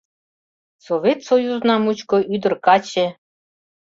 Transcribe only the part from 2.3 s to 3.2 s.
ӱдыр-каче